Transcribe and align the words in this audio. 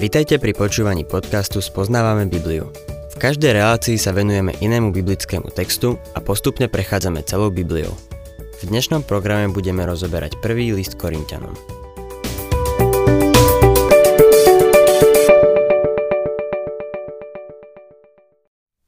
Vitajte 0.00 0.40
pri 0.40 0.56
počúvaní 0.56 1.04
podcastu 1.04 1.60
Spoznávame 1.60 2.24
Bibliu. 2.24 2.72
V 3.12 3.16
každej 3.20 3.52
relácii 3.52 4.00
sa 4.00 4.16
venujeme 4.16 4.56
inému 4.56 4.96
biblickému 4.96 5.52
textu 5.52 6.00
a 6.16 6.24
postupne 6.24 6.72
prechádzame 6.72 7.20
celou 7.28 7.52
Bibliou. 7.52 7.92
V 8.32 8.62
dnešnom 8.64 9.04
programe 9.04 9.52
budeme 9.52 9.84
rozoberať 9.84 10.40
prvý 10.40 10.72
list 10.72 10.96
Korintianom. 10.96 11.52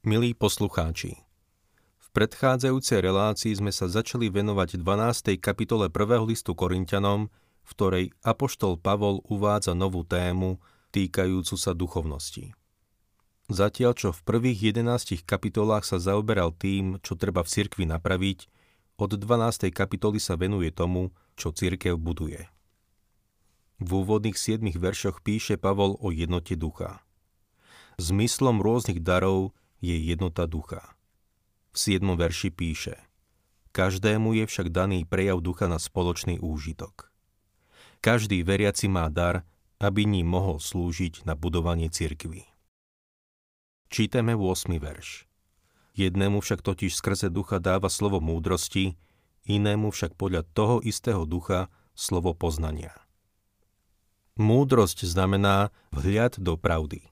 Milí 0.08 0.32
poslucháči, 0.32 1.20
v 2.00 2.06
predchádzajúcej 2.16 3.04
relácii 3.04 3.52
sme 3.52 3.68
sa 3.68 3.84
začali 3.84 4.32
venovať 4.32 4.80
12. 4.80 5.36
kapitole 5.36 5.92
1. 5.92 6.24
listu 6.24 6.56
Korintianom, 6.56 7.28
v 7.60 7.70
ktorej 7.76 8.04
Apoštol 8.24 8.80
Pavol 8.80 9.20
uvádza 9.28 9.76
novú 9.76 10.08
tému 10.08 10.56
týkajúcu 10.92 11.56
sa 11.56 11.72
duchovnosti. 11.72 12.52
Zatiaľ, 13.48 13.92
čo 13.96 14.08
v 14.12 14.20
prvých 14.22 14.76
11 14.76 15.24
kapitolách 15.26 15.88
sa 15.88 15.98
zaoberal 15.98 16.54
tým, 16.54 17.00
čo 17.00 17.18
treba 17.18 17.42
v 17.42 17.50
cirkvi 17.50 17.84
napraviť, 17.88 18.46
od 19.00 19.18
12. 19.18 19.72
kapitoly 19.74 20.22
sa 20.22 20.38
venuje 20.38 20.70
tomu, 20.70 21.10
čo 21.34 21.50
cirkev 21.50 21.98
buduje. 21.98 22.46
V 23.82 23.90
úvodných 23.98 24.38
7 24.38 24.62
veršoch 24.78 25.26
píše 25.26 25.58
Pavol 25.58 25.98
o 25.98 26.14
jednote 26.14 26.54
ducha. 26.54 27.02
Zmyslom 27.98 28.62
rôznych 28.62 29.02
darov 29.02 29.50
je 29.82 29.98
jednota 29.98 30.46
ducha. 30.46 30.94
V 31.74 31.98
7. 31.98 32.14
verši 32.14 32.54
píše 32.54 32.94
Každému 33.74 34.38
je 34.38 34.44
však 34.46 34.70
daný 34.70 35.02
prejav 35.02 35.42
ducha 35.42 35.66
na 35.66 35.82
spoločný 35.82 36.38
úžitok. 36.38 37.10
Každý 37.98 38.44
veriaci 38.46 38.86
má 38.86 39.10
dar, 39.10 39.42
aby 39.82 40.06
ním 40.06 40.30
mohol 40.30 40.62
slúžiť 40.62 41.26
na 41.26 41.34
budovanie 41.34 41.90
cirkvy. 41.90 42.46
Čítame 43.90 44.38
8. 44.38 44.78
verš. 44.78 45.26
Jednému 45.98 46.38
však 46.40 46.62
totiž 46.62 46.94
skrze 46.94 47.28
ducha 47.28 47.58
dáva 47.58 47.90
slovo 47.90 48.22
múdrosti, 48.22 48.94
inému 49.44 49.90
však 49.90 50.14
podľa 50.14 50.46
toho 50.54 50.78
istého 50.80 51.26
ducha 51.26 51.66
slovo 51.98 52.32
poznania. 52.32 52.94
Múdrosť 54.38 55.04
znamená 55.04 55.74
vhľad 55.92 56.40
do 56.40 56.56
pravdy. 56.56 57.04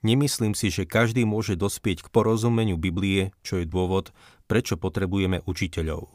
Nemyslím 0.00 0.56
si, 0.56 0.72
že 0.72 0.88
každý 0.88 1.26
môže 1.26 1.58
dospieť 1.58 2.06
k 2.06 2.08
porozumeniu 2.08 2.80
Biblie, 2.80 3.34
čo 3.44 3.60
je 3.60 3.68
dôvod, 3.68 4.14
prečo 4.46 4.80
potrebujeme 4.80 5.44
učiteľov. 5.44 6.06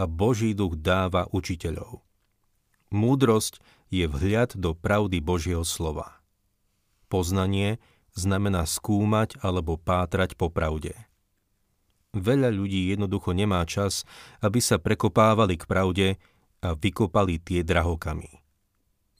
A 0.00 0.08
Boží 0.08 0.54
duch 0.54 0.80
dáva 0.80 1.28
učiteľov. 1.28 2.05
Múdrosť 2.96 3.60
je 3.92 4.08
vhľad 4.08 4.56
do 4.56 4.72
pravdy 4.72 5.20
Božieho 5.20 5.68
slova. 5.68 6.16
Poznanie 7.12 7.76
znamená 8.16 8.64
skúmať 8.64 9.36
alebo 9.44 9.76
pátrať 9.76 10.32
po 10.32 10.48
pravde. 10.48 10.96
Veľa 12.16 12.48
ľudí 12.48 12.88
jednoducho 12.88 13.36
nemá 13.36 13.60
čas, 13.68 14.08
aby 14.40 14.64
sa 14.64 14.80
prekopávali 14.80 15.60
k 15.60 15.68
pravde 15.68 16.06
a 16.64 16.72
vykopali 16.72 17.36
tie 17.36 17.60
drahokamy. 17.60 18.40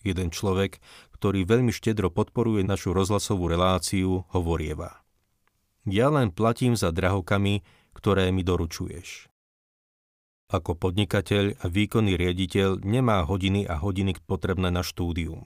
Jeden 0.01 0.33
človek, 0.33 0.81
ktorý 1.13 1.45
veľmi 1.45 1.69
štedro 1.69 2.09
podporuje 2.09 2.65
našu 2.65 2.97
rozhlasovú 2.97 3.53
reláciu, 3.53 4.25
hovorieva. 4.33 5.05
Ja 5.85 6.09
len 6.09 6.33
platím 6.33 6.81
za 6.81 6.89
drahokamy, 6.97 7.61
ktoré 7.93 8.33
mi 8.33 8.41
doručuješ. 8.41 9.29
Ako 10.47 10.79
podnikateľ 10.79 11.59
a 11.59 11.67
výkonný 11.67 12.15
riaditeľ 12.15 12.87
nemá 12.87 13.27
hodiny 13.27 13.67
a 13.67 13.83
hodiny 13.83 14.15
potrebné 14.31 14.71
na 14.71 14.87
štúdium. 14.87 15.43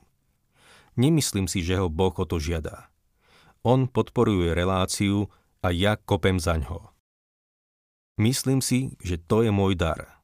Nemyslím 1.01 1.48
si, 1.48 1.65
že 1.65 1.81
ho 1.81 1.89
Boh 1.89 2.12
o 2.12 2.25
to 2.29 2.37
žiada. 2.37 2.93
On 3.65 3.89
podporuje 3.89 4.53
reláciu 4.53 5.33
a 5.65 5.72
ja 5.72 5.97
kopem 5.97 6.37
za 6.37 6.61
ňo. 6.61 6.93
Myslím 8.21 8.61
si, 8.61 8.93
že 9.00 9.16
to 9.16 9.41
je 9.41 9.49
môj 9.49 9.81
dar. 9.81 10.21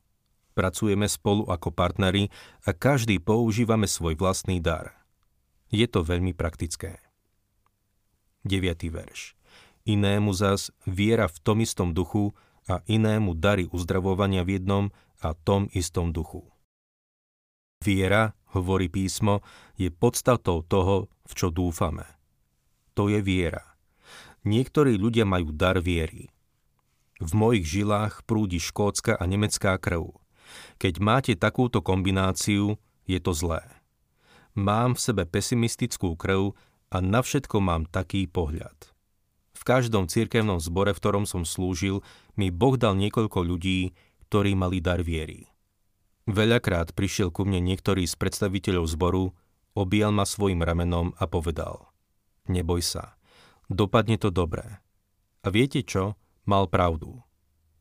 Pracujeme 0.52 1.08
spolu 1.08 1.48
ako 1.48 1.72
partneri 1.72 2.28
a 2.68 2.76
každý 2.76 3.16
používame 3.16 3.88
svoj 3.88 4.20
vlastný 4.20 4.60
dar. 4.60 4.92
Je 5.72 5.88
to 5.88 6.04
veľmi 6.04 6.36
praktické. 6.36 7.00
9. 8.44 8.60
verš. 8.92 9.32
Inému 9.88 10.36
zas 10.36 10.68
viera 10.84 11.28
v 11.28 11.38
tom 11.40 11.64
istom 11.64 11.96
duchu, 11.96 12.36
a 12.66 12.82
inému 12.86 13.38
dary 13.38 13.70
uzdravovania 13.70 14.42
v 14.42 14.58
jednom 14.58 14.84
a 15.22 15.32
tom 15.32 15.70
istom 15.72 16.10
duchu. 16.10 16.42
Viera, 17.82 18.34
hovorí 18.56 18.90
písmo, 18.90 19.44
je 19.78 19.92
podstatou 19.92 20.64
toho, 20.66 21.12
v 21.28 21.32
čo 21.36 21.52
dúfame. 21.52 22.04
To 22.96 23.12
je 23.12 23.20
viera. 23.20 23.76
Niektorí 24.46 24.96
ľudia 24.96 25.28
majú 25.28 25.52
dar 25.52 25.78
viery. 25.82 26.32
V 27.20 27.30
mojich 27.32 27.64
žilách 27.64 28.24
prúdi 28.24 28.60
škótska 28.60 29.16
a 29.16 29.24
nemecká 29.24 29.76
krv. 29.76 30.16
Keď 30.78 30.94
máte 31.02 31.32
takúto 31.34 31.82
kombináciu, 31.82 32.78
je 33.04 33.18
to 33.18 33.32
zlé. 33.34 33.64
Mám 34.56 34.96
v 34.96 35.00
sebe 35.02 35.22
pesimistickú 35.28 36.16
krv 36.16 36.56
a 36.88 36.96
na 37.02 37.20
všetko 37.20 37.60
mám 37.60 37.84
taký 37.90 38.24
pohľad. 38.30 38.95
Každom 39.66 40.06
cirkevnom 40.06 40.62
zbore, 40.62 40.94
v 40.94 41.02
ktorom 41.02 41.26
som 41.26 41.42
slúžil, 41.42 42.06
mi 42.38 42.54
Boh 42.54 42.78
dal 42.78 42.94
niekoľko 42.94 43.42
ľudí, 43.42 43.98
ktorí 44.30 44.54
mali 44.54 44.78
dar 44.78 45.02
viery. 45.02 45.50
Veľakrát 46.30 46.94
prišiel 46.94 47.34
ku 47.34 47.42
mne 47.42 47.58
niektorý 47.58 48.06
z 48.06 48.14
predstaviteľov 48.14 48.86
zboru, 48.86 49.34
objal 49.74 50.14
ma 50.14 50.22
svojim 50.22 50.62
ramenom 50.62 51.18
a 51.18 51.26
povedal 51.26 51.90
Neboj 52.46 52.78
sa, 52.78 53.18
dopadne 53.66 54.22
to 54.22 54.30
dobré. 54.30 54.78
A 55.42 55.50
viete 55.50 55.82
čo? 55.82 56.14
Mal 56.46 56.70
pravdu. 56.70 57.26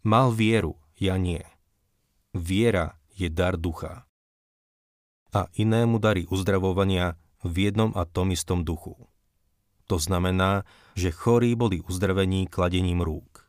Mal 0.02 0.34
vieru, 0.34 0.82
ja 0.98 1.22
nie. 1.22 1.46
Viera 2.34 2.98
je 3.14 3.30
dar 3.30 3.62
ducha. 3.62 4.10
A 5.38 5.46
inému 5.54 6.02
darí 6.02 6.26
uzdravovania 6.34 7.14
v 7.46 7.70
jednom 7.70 7.94
a 7.94 8.10
tom 8.10 8.34
istom 8.34 8.66
duchu. 8.66 8.98
To 9.86 10.02
znamená, 10.02 10.66
že 10.96 11.12
chorí 11.12 11.54
boli 11.54 11.84
uzdravení 11.84 12.48
kladením 12.48 13.04
rúk. 13.04 13.46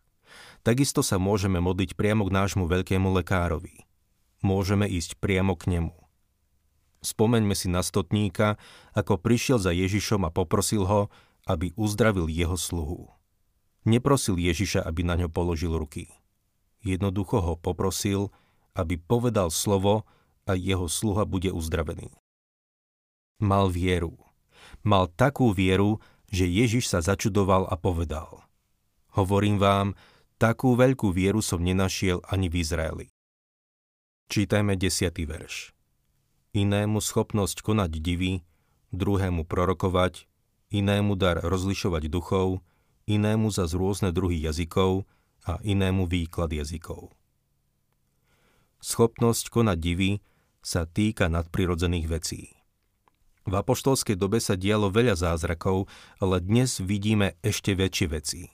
Takisto 0.66 1.06
sa 1.06 1.22
môžeme 1.22 1.62
modliť 1.62 1.94
priamo 1.94 2.26
k 2.26 2.34
nášmu 2.34 2.66
veľkému 2.66 3.06
lekárovi. 3.22 3.86
Môžeme 4.42 4.90
ísť 4.90 5.14
priamo 5.22 5.54
k 5.54 5.78
nemu. 5.78 5.94
Spomeňme 7.06 7.54
si 7.54 7.70
na 7.70 7.86
stotníka, 7.86 8.58
ako 8.90 9.22
prišiel 9.22 9.62
za 9.62 9.70
Ježišom 9.70 10.26
a 10.26 10.34
poprosil 10.34 10.82
ho, 10.90 11.06
aby 11.46 11.70
uzdravil 11.78 12.26
jeho 12.26 12.58
sluhu. 12.58 13.14
Neprosil 13.86 14.34
Ježiša, 14.34 14.82
aby 14.82 15.06
na 15.06 15.14
ňo 15.14 15.30
položil 15.30 15.70
ruky. 15.70 16.10
Jednoducho 16.82 17.38
ho 17.38 17.54
poprosil, 17.54 18.34
aby 18.74 18.98
povedal 18.98 19.54
slovo 19.54 20.02
a 20.50 20.58
jeho 20.58 20.90
sluha 20.90 21.22
bude 21.22 21.54
uzdravený. 21.54 22.10
Mal 23.38 23.70
vieru. 23.70 24.18
Mal 24.82 25.06
takú 25.14 25.54
vieru, 25.54 26.02
že 26.30 26.46
Ježiš 26.48 26.90
sa 26.90 27.02
začudoval 27.04 27.68
a 27.70 27.74
povedal 27.78 28.46
Hovorím 29.16 29.56
vám, 29.56 29.88
takú 30.36 30.76
veľkú 30.76 31.08
vieru 31.12 31.40
som 31.40 31.64
nenašiel 31.64 32.20
ani 32.28 32.52
v 32.52 32.60
Izraeli. 32.60 33.06
Čítajme 34.28 34.76
10. 34.76 35.14
verš. 35.24 35.72
Inému 36.52 36.98
schopnosť 37.00 37.62
konať 37.62 38.02
divy, 38.02 38.42
druhému 38.90 39.46
prorokovať, 39.46 40.26
inému 40.72 41.14
dar 41.14 41.38
rozlišovať 41.40 42.10
duchov, 42.10 42.64
inému 43.06 43.48
za 43.54 43.70
rôzne 43.70 44.10
druhy 44.10 44.42
jazykov 44.42 45.06
a 45.46 45.62
inému 45.62 46.10
výklad 46.10 46.50
jazykov. 46.50 47.14
Schopnosť 48.82 49.48
konať 49.48 49.78
divy 49.78 50.10
sa 50.60 50.84
týka 50.84 51.30
nadprirodzených 51.30 52.06
vecí. 52.10 52.55
V 53.46 53.54
apoštolskej 53.54 54.18
dobe 54.18 54.42
sa 54.42 54.58
dialo 54.58 54.90
veľa 54.90 55.14
zázrakov, 55.14 55.86
ale 56.18 56.42
dnes 56.42 56.82
vidíme 56.82 57.38
ešte 57.46 57.78
väčšie 57.78 58.06
veci. 58.10 58.50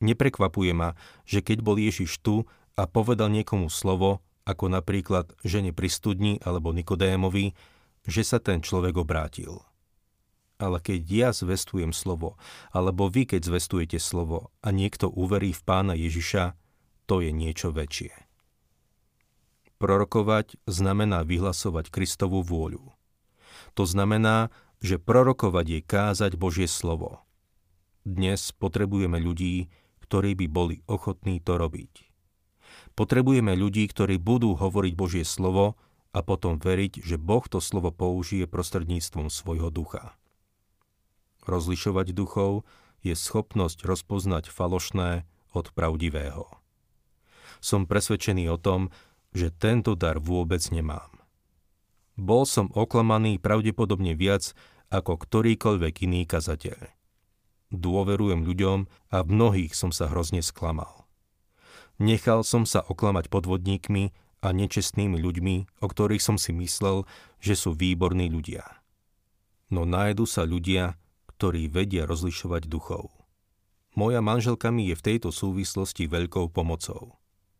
Neprekvapuje 0.00 0.72
ma, 0.72 0.96
že 1.28 1.44
keď 1.44 1.60
bol 1.60 1.76
Ježiš 1.76 2.24
tu 2.24 2.48
a 2.80 2.88
povedal 2.88 3.28
niekomu 3.28 3.68
slovo, 3.68 4.24
ako 4.48 4.72
napríklad 4.72 5.36
žene 5.44 5.76
pri 5.76 5.92
studni 5.92 6.32
alebo 6.40 6.72
Nikodémovi, 6.72 7.52
že 8.08 8.22
sa 8.24 8.40
ten 8.40 8.64
človek 8.64 8.96
obrátil. 8.96 9.60
Ale 10.56 10.80
keď 10.80 11.00
ja 11.04 11.28
zvestujem 11.36 11.92
slovo, 11.92 12.40
alebo 12.72 13.12
vy 13.12 13.28
keď 13.28 13.44
zvestujete 13.52 14.00
slovo 14.00 14.48
a 14.64 14.72
niekto 14.72 15.12
uverí 15.12 15.52
v 15.52 15.60
pána 15.60 15.92
Ježiša, 15.92 16.56
to 17.04 17.20
je 17.20 17.36
niečo 17.36 17.68
väčšie. 17.68 18.16
Prorokovať 19.76 20.56
znamená 20.64 21.20
vyhlasovať 21.20 21.92
Kristovú 21.92 22.40
vôľu. 22.40 22.95
To 23.76 23.84
znamená, 23.84 24.48
že 24.80 24.96
prorokovať 24.96 25.66
je 25.68 25.80
kázať 25.84 26.32
Božie 26.40 26.64
slovo. 26.64 27.20
Dnes 28.08 28.40
potrebujeme 28.56 29.20
ľudí, 29.20 29.68
ktorí 30.00 30.32
by 30.32 30.46
boli 30.48 30.76
ochotní 30.88 31.44
to 31.44 31.60
robiť. 31.60 32.08
Potrebujeme 32.96 33.52
ľudí, 33.52 33.84
ktorí 33.84 34.16
budú 34.16 34.56
hovoriť 34.56 34.92
Božie 34.96 35.24
slovo 35.28 35.76
a 36.16 36.24
potom 36.24 36.56
veriť, 36.56 37.04
že 37.04 37.20
Boh 37.20 37.44
to 37.44 37.60
slovo 37.60 37.92
použije 37.92 38.48
prostredníctvom 38.48 39.28
svojho 39.28 39.68
ducha. 39.68 40.16
Rozlišovať 41.44 42.16
duchov 42.16 42.64
je 43.04 43.12
schopnosť 43.12 43.84
rozpoznať 43.84 44.48
falošné 44.48 45.28
od 45.52 45.66
pravdivého. 45.76 46.48
Som 47.60 47.84
presvedčený 47.84 48.48
o 48.48 48.56
tom, 48.56 48.88
že 49.36 49.52
tento 49.52 49.92
dar 49.92 50.16
vôbec 50.16 50.64
nemám. 50.72 51.25
Bol 52.16 52.48
som 52.48 52.72
oklamaný 52.72 53.36
pravdepodobne 53.36 54.16
viac 54.16 54.56
ako 54.88 55.20
ktorýkoľvek 55.20 55.94
iný 56.08 56.24
kazateľ. 56.24 56.92
Dôverujem 57.74 58.46
ľuďom 58.46 58.78
a 59.12 59.16
v 59.20 59.28
mnohých 59.28 59.74
som 59.74 59.90
sa 59.90 60.06
hrozne 60.08 60.40
sklamal. 60.40 61.04
Nechal 61.96 62.44
som 62.44 62.68
sa 62.68 62.84
oklamať 62.84 63.32
podvodníkmi 63.32 64.12
a 64.44 64.48
nečestnými 64.52 65.18
ľuďmi, 65.18 65.80
o 65.82 65.86
ktorých 65.88 66.22
som 66.22 66.36
si 66.36 66.54
myslel, 66.54 67.08
že 67.40 67.56
sú 67.58 67.74
výborní 67.74 68.30
ľudia. 68.30 68.62
No 69.72 69.82
nájdu 69.82 70.28
sa 70.28 70.46
ľudia, 70.46 70.94
ktorí 71.36 71.66
vedia 71.66 72.06
rozlišovať 72.06 72.70
duchov. 72.70 73.10
Moja 73.96 74.20
manželka 74.20 74.68
mi 74.68 74.92
je 74.92 74.94
v 74.94 75.04
tejto 75.04 75.32
súvislosti 75.32 76.06
veľkou 76.06 76.52
pomocou. 76.52 77.16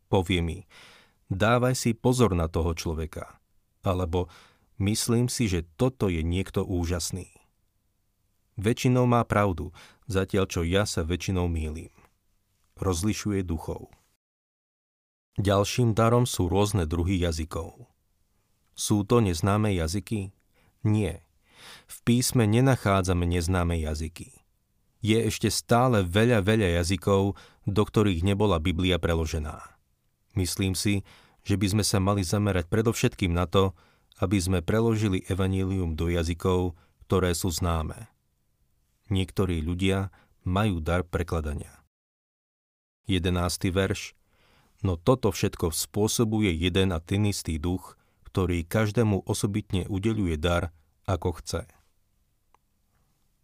Povie 0.06 0.44
mi, 0.44 0.58
dávaj 1.32 1.74
si 1.74 1.90
pozor 1.96 2.36
na 2.36 2.46
toho 2.46 2.76
človeka. 2.76 3.40
Alebo 3.86 4.26
myslím 4.82 5.30
si, 5.30 5.46
že 5.46 5.62
toto 5.78 6.10
je 6.10 6.26
niekto 6.26 6.66
úžasný. 6.66 7.30
Väčšinou 8.58 9.06
má 9.06 9.22
pravdu, 9.22 9.70
zatiaľ 10.10 10.50
čo 10.50 10.66
ja 10.66 10.82
sa 10.82 11.06
väčšinou 11.06 11.46
mýlim. 11.46 11.94
Rozlišuje 12.82 13.46
duchov. 13.46 13.94
Ďalším 15.36 15.92
darom 15.92 16.24
sú 16.24 16.48
rôzne 16.48 16.88
druhy 16.88 17.20
jazykov. 17.20 17.86
Sú 18.72 19.04
to 19.04 19.20
neznáme 19.20 19.72
jazyky? 19.76 20.32
Nie. 20.84 21.24
V 21.88 21.96
písme 22.04 22.48
nenachádzame 22.48 23.28
neznáme 23.28 23.76
jazyky. 23.80 24.32
Je 25.04 25.28
ešte 25.28 25.52
stále 25.52 26.00
veľa, 26.00 26.40
veľa 26.40 26.80
jazykov, 26.80 27.36
do 27.68 27.82
ktorých 27.84 28.24
nebola 28.24 28.56
Biblia 28.56 28.96
preložená. 28.96 29.60
Myslím 30.32 30.72
si, 30.72 31.04
že 31.46 31.54
by 31.54 31.78
sme 31.78 31.84
sa 31.86 32.02
mali 32.02 32.26
zamerať 32.26 32.66
predovšetkým 32.66 33.30
na 33.30 33.46
to, 33.46 33.70
aby 34.18 34.42
sme 34.42 34.58
preložili 34.66 35.22
evanílium 35.30 35.94
do 35.94 36.10
jazykov, 36.10 36.74
ktoré 37.06 37.30
sú 37.38 37.54
známe. 37.54 38.10
Niektorí 39.06 39.62
ľudia 39.62 40.10
majú 40.42 40.82
dar 40.82 41.06
prekladania. 41.06 41.70
11. 43.06 43.70
verš 43.70 44.18
no 44.84 45.00
toto 45.00 45.32
všetko 45.32 45.72
spôsobuje 45.72 46.52
jeden 46.52 46.92
a 46.92 46.98
ten 47.00 47.24
istý 47.30 47.56
duch, 47.56 47.96
ktorý 48.28 48.66
každému 48.66 49.24
osobitne 49.24 49.88
udeluje 49.88 50.36
dar, 50.36 50.74
ako 51.06 51.38
chce. 51.40 51.64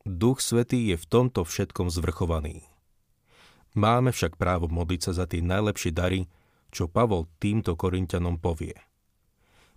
Duch 0.02 0.43
Svetý 0.43 0.90
je 0.93 0.96
v 0.99 1.06
tomto 1.06 1.46
všetkom 1.46 1.87
zvrchovaný. 1.87 2.66
Máme 3.72 4.10
však 4.10 4.34
právo 4.37 4.66
modliť 4.66 5.00
sa 5.00 5.12
za 5.22 5.25
tie 5.31 5.40
najlepšie 5.40 5.94
dary, 5.94 6.26
čo 6.73 6.89
Pavol 6.89 7.29
týmto 7.37 7.77
Korintianom 7.77 8.41
povie. 8.41 8.75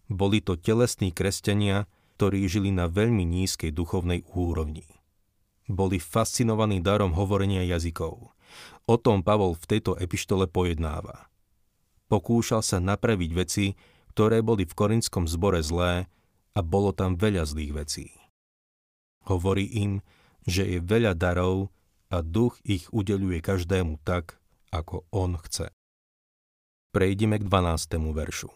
Boli 0.07 0.39
to 0.39 0.55
telesní 0.55 1.11
kresťania, 1.11 1.85
ktorí 2.15 2.47
žili 2.47 2.71
na 2.71 2.87
veľmi 2.87 3.27
nízkej 3.27 3.75
duchovnej 3.75 4.23
úrovni. 4.31 4.87
Boli 5.67 5.99
fascinovaní 5.99 6.79
darom 6.79 7.11
hovorenia 7.13 7.67
jazykov. 7.67 8.31
O 8.87 8.95
tom 8.95 9.21
Pavol 9.21 9.59
v 9.59 9.65
tejto 9.77 9.99
epištole 9.99 10.47
pojednáva 10.47 11.27
pokúšal 12.07 12.61
sa 12.61 12.77
napraviť 12.79 13.31
veci, 13.35 13.65
ktoré 14.15 14.39
boli 14.39 14.63
v 14.63 14.71
korinskom 14.71 15.27
zbore 15.27 15.59
zlé 15.59 16.07
a 16.55 16.59
bolo 16.63 16.95
tam 16.95 17.19
veľa 17.19 17.43
zlých 17.43 17.73
vecí. 17.75 18.07
Hovorí 19.27 19.67
im, 19.75 19.99
že 20.45 20.63
je 20.63 20.79
veľa 20.79 21.17
darov 21.17 21.73
a 22.13 22.21
duch 22.21 22.55
ich 22.63 22.87
udeluje 22.93 23.41
každému 23.41 23.99
tak, 24.05 24.39
ako 24.71 25.03
on 25.11 25.35
chce. 25.41 25.74
Prejdeme 26.95 27.35
k 27.35 27.43
12. 27.43 27.99
veršu. 28.15 28.47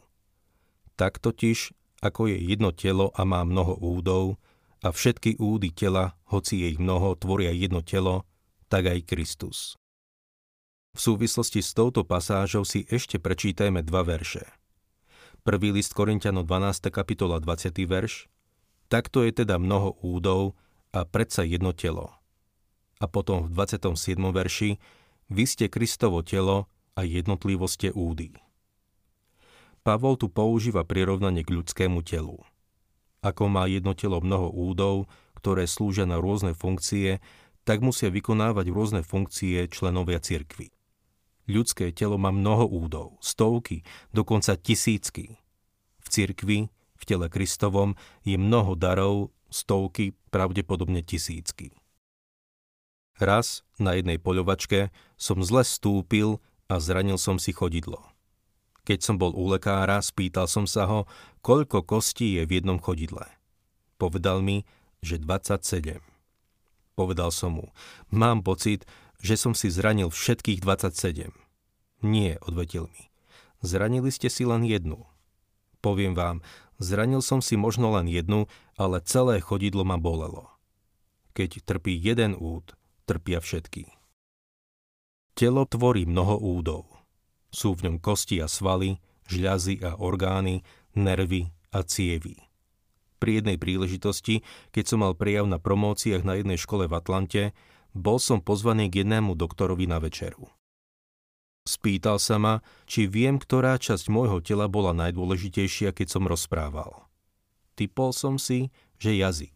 Tak 0.95 1.19
totiž, 1.19 1.75
ako 1.99 2.31
je 2.31 2.39
jedno 2.39 2.71
telo 2.71 3.11
a 3.11 3.27
má 3.27 3.43
mnoho 3.43 3.75
údov, 3.83 4.39
a 4.79 4.95
všetky 4.95 5.35
údy 5.43 5.75
tela, 5.75 6.15
hoci 6.31 6.63
je 6.63 6.71
ich 6.71 6.79
mnoho, 6.79 7.19
tvoria 7.19 7.51
jedno 7.51 7.83
telo, 7.83 8.23
tak 8.71 8.87
aj 8.87 9.03
Kristus. 9.03 9.75
V 10.95 10.99
súvislosti 11.03 11.59
s 11.59 11.75
touto 11.75 12.07
pasážou 12.07 12.63
si 12.63 12.87
ešte 12.87 13.19
prečítajme 13.19 13.83
dva 13.83 14.07
verše. 14.07 14.47
Prvý 15.43 15.75
list 15.75 15.91
Korintiano 15.91 16.47
12. 16.47 16.95
kapitola 16.95 17.43
20. 17.43 17.75
verš. 17.91 18.31
Takto 18.87 19.27
je 19.27 19.35
teda 19.35 19.59
mnoho 19.59 19.99
údov 19.99 20.55
a 20.95 21.03
predsa 21.03 21.43
jedno 21.43 21.75
telo. 21.75 22.15
A 23.03 23.05
potom 23.11 23.51
v 23.51 23.67
27. 23.67 24.15
verši 24.31 24.79
Vy 25.27 25.43
ste 25.43 25.67
Kristovo 25.67 26.23
telo 26.23 26.71
a 26.95 27.05
jednotlivo 27.05 27.65
ste 27.69 27.93
údy. 27.93 28.33
Pavol 29.81 30.19
tu 30.19 30.27
používa 30.27 30.83
prirovnanie 30.83 31.41
k 31.41 31.59
ľudskému 31.61 32.03
telu. 32.03 32.41
Ako 33.19 33.51
má 33.51 33.67
jedno 33.67 33.95
telo 33.95 34.23
mnoho 34.23 34.51
údov, 34.51 35.11
ktoré 35.39 35.67
slúžia 35.67 36.07
na 36.07 36.19
rôzne 36.19 36.55
funkcie, 36.55 37.23
tak 37.63 37.83
musia 37.83 38.11
vykonávať 38.11 38.65
rôzne 38.71 39.01
funkcie 39.03 39.67
členovia 39.71 40.19
cirkvy. 40.19 40.71
Ľudské 41.49 41.89
telo 41.89 42.21
má 42.21 42.29
mnoho 42.29 42.69
údov, 42.69 43.17
stovky, 43.25 43.81
dokonca 44.13 44.53
tisícky. 44.53 45.41
V 45.97 46.07
cirkvi, 46.07 46.69
v 46.69 47.03
tele 47.07 47.25
Kristovom, 47.25 47.97
je 48.21 48.37
mnoho 48.37 48.77
darov, 48.77 49.33
stovky, 49.49 50.13
pravdepodobne 50.29 51.01
tisícky. 51.01 51.73
Raz 53.19 53.67
na 53.81 53.97
jednej 53.99 54.15
poľovačke 54.21 54.95
som 55.19 55.43
zle 55.43 55.65
stúpil 55.67 56.39
a 56.69 56.77
zranil 56.77 57.17
som 57.17 57.41
si 57.41 57.49
chodidlo. 57.49 58.05
Keď 58.85 58.99
som 59.01 59.15
bol 59.17 59.33
u 59.33 59.49
lekára, 59.49 59.99
spýtal 59.99 60.45
som 60.45 60.69
sa 60.69 60.85
ho, 60.85 61.09
koľko 61.41 61.83
kostí 61.83 62.37
je 62.37 62.45
v 62.45 62.61
jednom 62.61 62.77
chodidle. 62.77 63.25
Povedal 63.97 64.39
mi, 64.45 64.63
že 65.01 65.19
27. 65.19 65.99
Povedal 66.95 67.33
som 67.33 67.59
mu, 67.59 67.67
mám 68.13 68.45
pocit, 68.45 68.85
že 69.19 69.35
som 69.35 69.51
si 69.51 69.67
zranil 69.67 70.13
všetkých 70.13 70.63
27. 70.63 71.33
Nie, 72.05 72.39
odvetil 72.39 72.87
mi. 72.87 73.11
Zranili 73.59 74.07
ste 74.09 74.31
si 74.31 74.47
len 74.47 74.63
jednu. 74.63 75.03
Poviem 75.83 76.15
vám, 76.15 76.39
zranil 76.79 77.19
som 77.19 77.43
si 77.43 77.59
možno 77.59 77.91
len 77.91 78.07
jednu, 78.07 78.47
ale 78.79 79.03
celé 79.03 79.43
chodidlo 79.43 79.83
ma 79.83 79.99
bolelo. 79.99 80.47
Keď 81.35 81.67
trpí 81.67 81.95
jeden 81.95 82.35
úd, 82.39 82.75
trpia 83.03 83.43
všetky. 83.43 83.98
Telo 85.39 85.63
tvorí 85.63 86.03
mnoho 86.03 86.35
údov. 86.35 86.83
Sú 87.47 87.71
v 87.71 87.87
ňom 87.87 88.03
kosti 88.03 88.43
a 88.43 88.51
svaly, 88.51 88.99
žľazy 89.31 89.79
a 89.87 89.95
orgány, 89.95 90.67
nervy 90.99 91.47
a 91.71 91.79
cievy. 91.87 92.35
Pri 93.23 93.39
jednej 93.39 93.55
príležitosti, 93.55 94.43
keď 94.75 94.83
som 94.83 94.99
mal 94.99 95.15
prijav 95.15 95.47
na 95.47 95.55
promóciách 95.55 96.27
na 96.27 96.35
jednej 96.35 96.59
škole 96.59 96.91
v 96.91 96.93
Atlante, 96.99 97.43
bol 97.95 98.19
som 98.19 98.43
pozvaný 98.43 98.91
k 98.91 99.07
jednému 99.07 99.31
doktorovi 99.39 99.87
na 99.87 100.03
večeru. 100.03 100.51
Spýtal 101.63 102.19
sa 102.19 102.35
ma, 102.35 102.59
či 102.83 103.07
viem, 103.07 103.39
ktorá 103.39 103.79
časť 103.79 104.11
môjho 104.11 104.43
tela 104.43 104.67
bola 104.67 104.91
najdôležitejšia, 104.91 105.95
keď 105.95 106.19
som 106.19 106.27
rozprával. 106.27 107.07
Typol 107.79 108.11
som 108.11 108.35
si, 108.35 108.75
že 108.99 109.15
jazyk. 109.15 109.55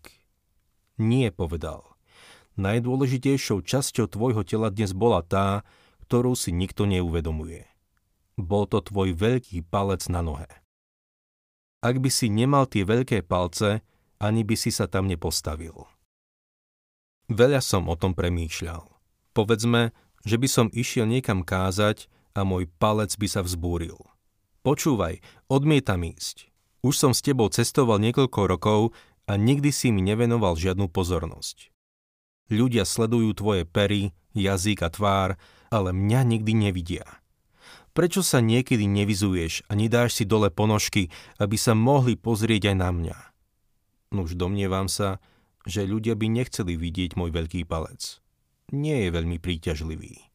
Nie, 0.96 1.28
povedal. 1.36 1.93
Najdôležitejšou 2.53 3.65
časťou 3.65 4.05
tvojho 4.05 4.45
tela 4.45 4.69
dnes 4.69 4.93
bola 4.93 5.25
tá, 5.25 5.65
ktorú 6.05 6.38
si 6.38 6.53
nikto 6.53 6.86
neuvedomuje. 6.86 7.65
Bol 8.38 8.69
to 8.69 8.77
tvoj 8.77 9.17
veľký 9.17 9.65
palec 9.65 10.05
na 10.05 10.22
nohe. 10.22 10.45
Ak 11.81 11.98
by 11.98 12.13
si 12.13 12.29
nemal 12.29 12.69
tie 12.69 12.86
veľké 12.86 13.25
palce, 13.25 13.81
ani 14.22 14.45
by 14.45 14.53
si 14.53 14.69
sa 14.69 14.86
tam 14.86 15.10
nepostavil. 15.10 15.89
Veľa 17.33 17.65
som 17.65 17.89
o 17.89 17.98
tom 17.98 18.13
premýšľal. 18.13 18.86
Povedzme, 19.33 19.89
že 20.22 20.38
by 20.38 20.48
som 20.48 20.67
išiel 20.69 21.10
niekam 21.10 21.41
kázať 21.41 22.05
a 22.38 22.45
môj 22.45 22.69
palec 22.77 23.17
by 23.17 23.27
sa 23.27 23.41
vzbúril. 23.41 23.98
Počúvaj, 24.62 25.25
odmietam 25.50 26.05
ísť. 26.05 26.53
Už 26.86 26.93
som 27.01 27.12
s 27.17 27.25
tebou 27.25 27.50
cestoval 27.50 27.98
niekoľko 27.98 28.39
rokov 28.45 28.81
a 29.25 29.33
nikdy 29.41 29.74
si 29.74 29.89
mi 29.89 30.05
nevenoval 30.05 30.53
žiadnu 30.53 30.88
pozornosť. 30.93 31.73
Ľudia 32.53 32.86
sledujú 32.86 33.33
tvoje 33.33 33.65
pery, 33.65 34.13
jazyk 34.38 34.86
a 34.86 34.93
tvár, 34.93 35.29
ale 35.74 35.89
mňa 35.89 36.22
nikdy 36.38 36.53
nevidia. 36.53 37.05
Prečo 37.98 38.22
sa 38.22 38.45
niekedy 38.45 38.86
nevyzuješ 38.86 39.65
a 39.69 39.74
nedáš 39.74 40.22
si 40.22 40.24
dole 40.29 40.53
ponožky, 40.53 41.10
aby 41.41 41.57
sa 41.57 41.74
mohli 41.74 42.13
pozrieť 42.13 42.74
aj 42.74 42.77
na 42.77 42.89
mňa? 42.93 43.17
Nuž 44.13 44.38
domnievam 44.38 44.86
sa, 44.86 45.17
že 45.65 45.89
ľudia 45.89 46.13
by 46.13 46.29
nechceli 46.29 46.77
vidieť 46.77 47.17
môj 47.17 47.33
veľký 47.33 47.65
palec 47.65 48.22
nie 48.74 49.07
je 49.07 49.10
veľmi 49.13 49.38
príťažlivý. 49.38 50.33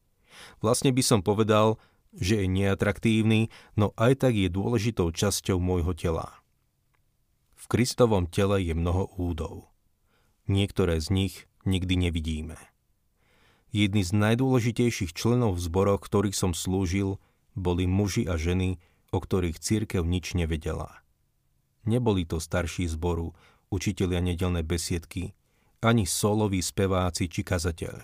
Vlastne 0.63 0.95
by 0.95 1.03
som 1.03 1.19
povedal, 1.19 1.75
že 2.15 2.41
je 2.41 2.47
neatraktívny, 2.47 3.51
no 3.75 3.91
aj 3.99 4.25
tak 4.25 4.33
je 4.33 4.49
dôležitou 4.49 5.11
časťou 5.11 5.59
môjho 5.59 5.93
tela. 5.93 6.39
Kristovom 7.69 8.25
tele 8.25 8.65
je 8.65 8.73
mnoho 8.73 9.13
údov. 9.13 9.69
Niektoré 10.49 10.97
z 10.97 11.13
nich 11.13 11.35
nikdy 11.69 12.09
nevidíme. 12.09 12.57
Jedni 13.69 14.01
z 14.01 14.17
najdôležitejších 14.17 15.13
členov 15.13 15.61
v 15.61 15.63
zboroch, 15.69 16.01
ktorých 16.01 16.33
som 16.33 16.57
slúžil, 16.57 17.21
boli 17.53 17.85
muži 17.85 18.25
a 18.25 18.33
ženy, 18.33 18.81
o 19.13 19.21
ktorých 19.21 19.61
církev 19.61 20.01
nič 20.01 20.33
nevedela. 20.33 21.05
Neboli 21.85 22.25
to 22.25 22.41
starší 22.41 22.89
zboru, 22.89 23.37
učitelia 23.69 24.21
nedelné 24.21 24.65
besiedky, 24.65 25.37
ani 25.79 26.09
soloví 26.09 26.59
speváci 26.59 27.29
či 27.29 27.45
kazateľ. 27.45 28.03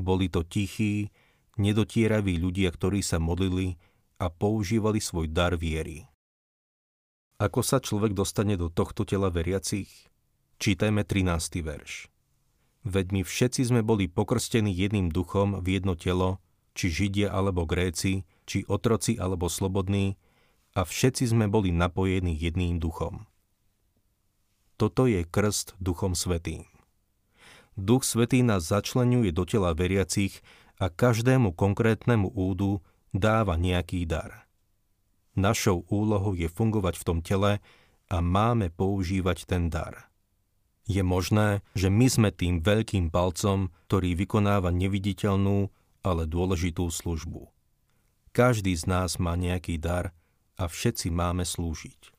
Boli 0.00 0.32
to 0.32 0.42
tichí, 0.42 1.12
nedotieraví 1.60 2.40
ľudia, 2.40 2.72
ktorí 2.72 3.04
sa 3.04 3.20
modlili 3.20 3.76
a 4.16 4.32
používali 4.32 4.98
svoj 4.98 5.28
dar 5.28 5.54
viery. 5.60 6.08
Ako 7.40 7.64
sa 7.64 7.80
človek 7.80 8.12
dostane 8.12 8.56
do 8.56 8.68
tohto 8.68 9.08
tela 9.08 9.32
veriacich? 9.32 9.88
Čítajme 10.60 11.08
13. 11.08 11.64
verš. 11.64 12.12
Veď 12.84 13.06
my 13.12 13.22
všetci 13.24 13.60
sme 13.68 13.80
boli 13.84 14.08
pokrstení 14.08 14.72
jedným 14.72 15.12
duchom 15.12 15.60
v 15.60 15.76
jedno 15.76 15.92
telo, 15.96 16.40
či 16.72 16.88
Židia 16.88 17.28
alebo 17.28 17.68
Gréci, 17.68 18.24
či 18.48 18.64
otroci 18.64 19.20
alebo 19.20 19.52
slobodní, 19.52 20.16
a 20.72 20.86
všetci 20.86 21.34
sme 21.34 21.50
boli 21.50 21.74
napojení 21.74 22.32
jedným 22.38 22.78
duchom. 22.78 23.26
Toto 24.78 25.04
je 25.04 25.26
krst 25.26 25.76
Duchom 25.82 26.16
Svetým. 26.16 26.64
Duch 27.76 28.06
Svetý 28.06 28.40
nás 28.40 28.70
začlenuje 28.70 29.34
do 29.34 29.44
tela 29.44 29.76
veriacich 29.76 30.40
a 30.80 30.88
každému 30.88 31.52
konkrétnemu 31.52 32.32
údu 32.32 32.80
dáva 33.12 33.58
nejaký 33.60 34.08
dar. 34.08 34.48
Našou 35.36 35.86
úlohou 35.90 36.34
je 36.34 36.48
fungovať 36.50 36.94
v 36.96 37.06
tom 37.06 37.18
tele 37.20 37.52
a 38.10 38.16
máme 38.18 38.72
používať 38.74 39.46
ten 39.46 39.70
dar. 39.70 40.09
Je 40.90 41.06
možné, 41.06 41.62
že 41.78 41.86
my 41.86 42.10
sme 42.10 42.34
tým 42.34 42.66
veľkým 42.66 43.14
palcom, 43.14 43.70
ktorý 43.86 44.18
vykonáva 44.18 44.74
neviditeľnú, 44.74 45.70
ale 46.02 46.26
dôležitú 46.26 46.90
službu. 46.90 47.46
Každý 48.34 48.74
z 48.74 48.90
nás 48.90 49.22
má 49.22 49.38
nejaký 49.38 49.78
dar 49.78 50.10
a 50.58 50.66
všetci 50.66 51.14
máme 51.14 51.46
slúžiť. 51.46 52.10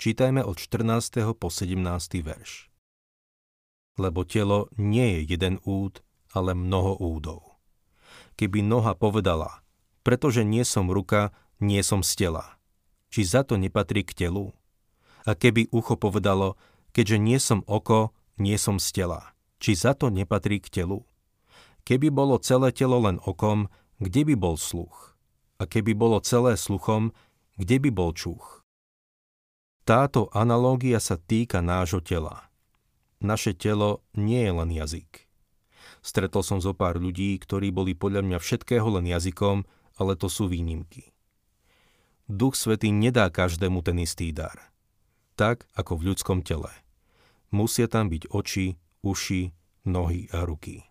Čítajme 0.00 0.40
od 0.40 0.56
14. 0.56 1.36
po 1.36 1.52
17. 1.52 1.76
verš. 2.24 2.72
Lebo 4.00 4.24
telo 4.24 4.72
nie 4.80 5.20
je 5.20 5.36
jeden 5.36 5.60
úd, 5.68 6.00
ale 6.32 6.56
mnoho 6.56 6.96
údov. 7.04 7.60
Keby 8.40 8.64
noha 8.64 8.96
povedala, 8.96 9.60
pretože 10.00 10.40
nie 10.40 10.64
som 10.64 10.88
ruka, 10.88 11.36
nie 11.60 11.84
som 11.84 12.00
z 12.00 12.16
tela, 12.16 12.56
či 13.12 13.28
za 13.28 13.44
to 13.44 13.60
nepatrí 13.60 14.08
k 14.08 14.24
telu? 14.24 14.56
A 15.28 15.36
keby 15.36 15.68
ucho 15.68 16.00
povedalo, 16.00 16.56
keďže 16.92 17.18
nie 17.20 17.36
som 17.40 17.60
oko, 17.68 18.12
nie 18.40 18.56
som 18.56 18.80
z 18.80 19.02
tela, 19.02 19.36
či 19.60 19.76
za 19.76 19.92
to 19.96 20.08
nepatrí 20.08 20.60
k 20.60 20.82
telu? 20.82 21.04
Keby 21.82 22.14
bolo 22.14 22.38
celé 22.38 22.70
telo 22.70 23.02
len 23.02 23.18
okom, 23.26 23.66
kde 23.98 24.22
by 24.28 24.34
bol 24.38 24.54
sluch? 24.54 25.18
A 25.58 25.66
keby 25.66 25.98
bolo 25.98 26.22
celé 26.22 26.54
sluchom, 26.54 27.10
kde 27.58 27.76
by 27.82 27.90
bol 27.90 28.14
čuch? 28.14 28.62
Táto 29.82 30.30
analógia 30.30 31.02
sa 31.02 31.18
týka 31.18 31.58
nášho 31.58 31.98
tela. 31.98 32.46
Naše 33.18 33.54
telo 33.54 34.06
nie 34.14 34.42
je 34.42 34.52
len 34.54 34.70
jazyk. 34.70 35.26
Stretol 36.02 36.42
som 36.42 36.58
zo 36.58 36.74
pár 36.74 36.98
ľudí, 36.98 37.38
ktorí 37.38 37.70
boli 37.70 37.94
podľa 37.94 38.26
mňa 38.26 38.38
všetkého 38.42 38.86
len 38.98 39.06
jazykom, 39.06 39.62
ale 39.98 40.18
to 40.18 40.26
sú 40.26 40.50
výnimky. 40.50 41.14
Duch 42.26 42.58
Svetý 42.58 42.90
nedá 42.90 43.30
každému 43.30 43.82
ten 43.86 44.02
istý 44.02 44.34
dar. 44.34 44.71
Tak, 45.42 45.66
ako 45.74 45.98
v 45.98 46.14
ľudskom 46.14 46.46
tele. 46.46 46.70
Musia 47.50 47.90
tam 47.90 48.06
byť 48.06 48.30
oči, 48.30 48.78
uši, 49.02 49.50
nohy 49.90 50.30
a 50.30 50.46
ruky. 50.46 50.86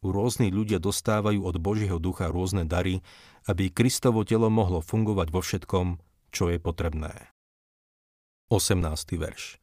Rôzni 0.00 0.48
ľudia 0.48 0.80
dostávajú 0.80 1.44
od 1.44 1.60
Božieho 1.60 2.00
ducha 2.00 2.32
rôzne 2.32 2.64
dary, 2.64 3.04
aby 3.44 3.68
Kristovo 3.68 4.24
telo 4.24 4.48
mohlo 4.48 4.80
fungovať 4.80 5.28
vo 5.28 5.44
všetkom, 5.44 6.00
čo 6.32 6.48
je 6.48 6.56
potrebné. 6.56 7.28
18. 8.48 8.80
verš 9.20 9.60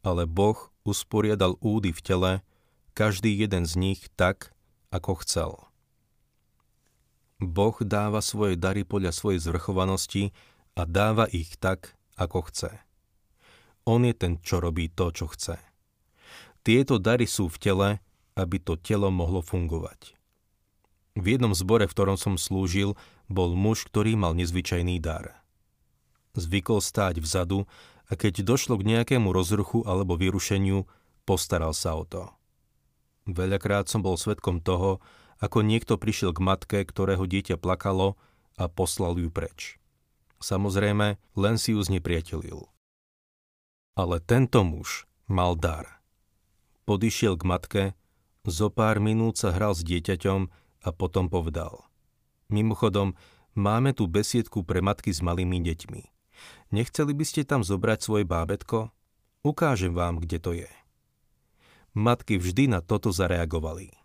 Ale 0.00 0.24
Boh 0.24 0.72
usporiadal 0.88 1.60
údy 1.60 1.92
v 1.92 2.00
tele, 2.00 2.32
každý 2.96 3.36
jeden 3.36 3.68
z 3.68 3.76
nich 3.76 4.08
tak, 4.16 4.56
ako 4.88 5.20
chcel. 5.20 5.52
Boh 7.44 7.76
dáva 7.84 8.24
svoje 8.24 8.56
dary 8.56 8.88
podľa 8.88 9.12
svojej 9.12 9.44
zvrchovanosti 9.44 10.32
a 10.80 10.88
dáva 10.88 11.28
ich 11.28 11.60
tak, 11.60 11.92
ako 12.16 12.48
chce. 12.48 12.87
On 13.88 14.04
je 14.04 14.12
ten, 14.12 14.36
čo 14.44 14.60
robí 14.60 14.92
to, 14.92 15.08
čo 15.08 15.32
chce. 15.32 15.56
Tieto 16.60 17.00
dary 17.00 17.24
sú 17.24 17.48
v 17.48 17.56
tele, 17.56 17.88
aby 18.36 18.60
to 18.60 18.76
telo 18.76 19.08
mohlo 19.08 19.40
fungovať. 19.40 20.12
V 21.16 21.24
jednom 21.24 21.56
zbore, 21.56 21.88
v 21.88 21.94
ktorom 21.96 22.20
som 22.20 22.36
slúžil, 22.36 23.00
bol 23.32 23.56
muž, 23.56 23.88
ktorý 23.88 24.12
mal 24.12 24.36
nezvyčajný 24.36 25.00
dar. 25.00 25.40
Zvykol 26.36 26.84
stáť 26.84 27.24
vzadu 27.24 27.64
a 28.06 28.12
keď 28.12 28.44
došlo 28.44 28.76
k 28.76 28.86
nejakému 28.92 29.32
rozruchu 29.32 29.80
alebo 29.88 30.20
vyrušeniu, 30.20 30.84
postaral 31.24 31.72
sa 31.72 31.96
o 31.96 32.04
to. 32.04 32.28
Veľakrát 33.24 33.88
som 33.88 34.04
bol 34.04 34.20
svetkom 34.20 34.60
toho, 34.60 35.00
ako 35.40 35.64
niekto 35.64 35.96
prišiel 35.96 36.36
k 36.36 36.44
matke, 36.44 36.78
ktorého 36.84 37.24
dieťa 37.24 37.56
plakalo 37.56 38.20
a 38.60 38.68
poslal 38.68 39.16
ju 39.16 39.32
preč. 39.32 39.80
Samozrejme, 40.44 41.16
len 41.40 41.56
si 41.56 41.72
ju 41.72 41.80
znepriatelil. 41.80 42.68
Ale 43.98 44.22
tento 44.22 44.62
muž 44.62 45.10
mal 45.26 45.58
dar. 45.58 45.98
Podišiel 46.86 47.34
k 47.34 47.42
matke, 47.42 47.84
zo 48.46 48.70
pár 48.70 49.02
minút 49.02 49.42
sa 49.42 49.50
hral 49.50 49.74
s 49.74 49.82
dieťaťom 49.82 50.40
a 50.86 50.88
potom 50.94 51.26
povedal. 51.26 51.82
Mimochodom, 52.46 53.18
máme 53.58 53.90
tu 53.98 54.06
besiedku 54.06 54.62
pre 54.62 54.78
matky 54.78 55.10
s 55.10 55.18
malými 55.18 55.58
deťmi. 55.66 56.02
Nechceli 56.70 57.10
by 57.10 57.24
ste 57.26 57.42
tam 57.42 57.66
zobrať 57.66 57.98
svoje 57.98 58.22
bábetko? 58.22 58.94
Ukážem 59.42 59.90
vám, 59.98 60.22
kde 60.22 60.38
to 60.38 60.54
je. 60.54 60.70
Matky 61.90 62.38
vždy 62.38 62.70
na 62.70 62.78
toto 62.78 63.10
zareagovali. 63.10 63.98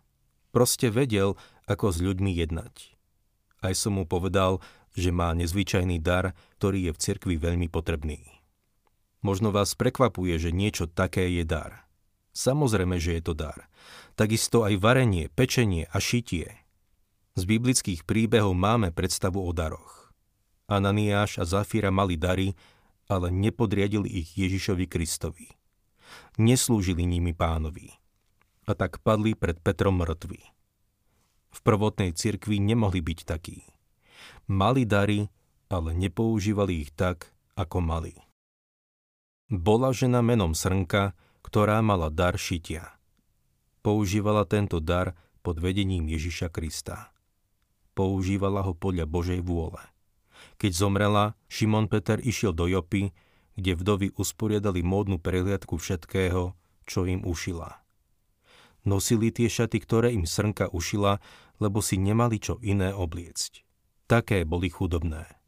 Proste 0.50 0.90
vedel, 0.90 1.38
ako 1.70 1.94
s 1.94 2.02
ľuďmi 2.02 2.34
jednať. 2.34 2.98
Aj 3.62 3.78
som 3.78 3.94
mu 3.94 4.10
povedal, 4.10 4.58
že 4.98 5.14
má 5.14 5.30
nezvyčajný 5.38 6.02
dar, 6.02 6.34
ktorý 6.58 6.90
je 6.90 6.92
v 6.92 6.98
cirkvi 6.98 7.38
veľmi 7.38 7.70
potrebný. 7.70 8.33
Možno 9.24 9.50
vás 9.50 9.72
prekvapuje, 9.72 10.36
že 10.36 10.52
niečo 10.52 10.84
také 10.84 11.32
je 11.32 11.48
dar. 11.48 11.88
Samozrejme, 12.36 13.00
že 13.00 13.16
je 13.16 13.22
to 13.24 13.32
dar. 13.32 13.72
Takisto 14.14 14.68
aj 14.68 14.76
varenie, 14.76 15.32
pečenie 15.32 15.88
a 15.88 15.96
šitie. 15.96 16.52
Z 17.34 17.42
biblických 17.48 18.04
príbehov 18.04 18.52
máme 18.52 18.92
predstavu 18.92 19.40
o 19.40 19.50
daroch. 19.56 20.12
Ananiáš 20.68 21.40
a 21.40 21.48
Zafíra 21.48 21.88
mali 21.88 22.20
dary, 22.20 22.52
ale 23.08 23.32
nepodriadili 23.32 24.06
ich 24.12 24.36
Ježišovi 24.36 24.84
Kristovi 24.84 25.48
neslúžili 26.38 27.06
nimi 27.06 27.32
pánovi. 27.34 27.94
A 28.64 28.72
tak 28.72 29.04
padli 29.04 29.36
pred 29.36 29.60
Petrom 29.60 30.00
mŕtvi. 30.00 30.40
V 31.54 31.58
prvotnej 31.62 32.16
cirkvi 32.16 32.58
nemohli 32.58 33.04
byť 33.04 33.18
takí. 33.28 33.62
Mali 34.48 34.88
dary, 34.88 35.28
ale 35.68 35.92
nepoužívali 35.92 36.88
ich 36.88 36.90
tak, 36.96 37.30
ako 37.54 37.78
mali. 37.84 38.16
Bola 39.52 39.92
žena 39.92 40.24
menom 40.24 40.56
Srnka, 40.56 41.12
ktorá 41.44 41.84
mala 41.84 42.08
dar 42.08 42.40
šitia. 42.40 42.96
Používala 43.84 44.48
tento 44.48 44.80
dar 44.80 45.12
pod 45.44 45.60
vedením 45.60 46.08
Ježiša 46.08 46.48
Krista. 46.48 47.12
Používala 47.92 48.64
ho 48.64 48.72
podľa 48.72 49.04
Božej 49.04 49.44
vôle. 49.44 49.84
Keď 50.56 50.72
zomrela, 50.72 51.36
Šimon 51.52 51.92
Peter 51.92 52.16
išiel 52.16 52.56
do 52.56 52.64
Jopy, 52.64 53.12
kde 53.60 53.76
vdovy 53.76 54.08
usporiadali 54.16 54.80
módnu 54.80 55.20
prehliadku 55.20 55.76
všetkého, 55.76 56.56
čo 56.88 57.04
im 57.04 57.20
ušila. 57.28 57.84
Nosili 58.88 59.28
tie 59.28 59.52
šaty, 59.52 59.76
ktoré 59.76 60.16
im 60.16 60.24
srnka 60.24 60.72
ušila, 60.72 61.20
lebo 61.60 61.84
si 61.84 62.00
nemali 62.00 62.40
čo 62.40 62.56
iné 62.64 62.96
obliecť. 62.96 63.60
Také 64.08 64.48
boli 64.48 64.72
chudobné. 64.72 65.43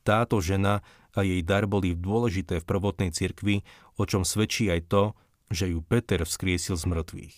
Táto 0.00 0.40
žena 0.40 0.80
a 1.12 1.26
jej 1.26 1.42
dar 1.42 1.66
boli 1.66 1.92
dôležité 1.92 2.62
v 2.62 2.68
prvotnej 2.68 3.10
cirkvi, 3.10 3.66
o 3.98 4.06
čom 4.06 4.22
svedčí 4.24 4.70
aj 4.70 4.80
to, 4.88 5.02
že 5.50 5.74
ju 5.74 5.82
Peter 5.82 6.22
vzkriesil 6.22 6.78
z 6.78 6.84
mŕtvych. 6.86 7.36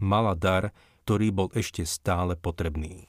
Mala 0.00 0.32
dar, 0.32 0.72
ktorý 1.04 1.28
bol 1.32 1.48
ešte 1.52 1.84
stále 1.84 2.34
potrebný. 2.36 3.08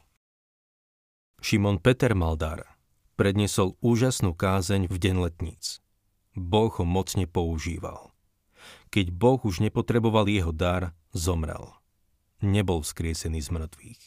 Šimon 1.39 1.79
Peter 1.79 2.11
mal 2.11 2.35
dar. 2.35 2.75
Predniesol 3.15 3.75
úžasnú 3.79 4.35
kázeň 4.35 4.87
v 4.91 4.95
deň 4.95 5.15
letníc. 5.27 5.83
Boh 6.35 6.71
ho 6.71 6.85
mocne 6.87 7.27
používal. 7.27 8.11
Keď 8.91 9.11
Boh 9.11 9.39
už 9.43 9.63
nepotreboval 9.63 10.27
jeho 10.27 10.51
dar, 10.51 10.95
zomrel. 11.15 11.75
Nebol 12.39 12.83
vzkriesený 12.83 13.39
z 13.43 13.49
mŕtvych. 13.55 14.03